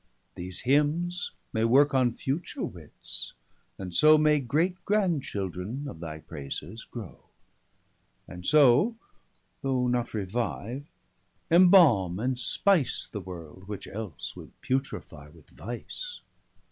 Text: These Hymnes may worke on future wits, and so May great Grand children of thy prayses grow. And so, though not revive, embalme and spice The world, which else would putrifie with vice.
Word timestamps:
These 0.33 0.61
Hymnes 0.63 1.29
may 1.53 1.63
worke 1.63 1.93
on 1.93 2.13
future 2.15 2.63
wits, 2.63 3.33
and 3.77 3.93
so 3.93 4.17
May 4.17 4.39
great 4.39 4.83
Grand 4.83 5.21
children 5.21 5.85
of 5.87 5.99
thy 5.99 6.17
prayses 6.17 6.85
grow. 6.85 7.19
And 8.27 8.43
so, 8.43 8.95
though 9.61 9.85
not 9.87 10.15
revive, 10.15 10.87
embalme 11.51 12.17
and 12.17 12.39
spice 12.39 13.05
The 13.05 13.21
world, 13.21 13.67
which 13.67 13.87
else 13.87 14.35
would 14.35 14.59
putrifie 14.63 15.31
with 15.35 15.51
vice. 15.51 16.21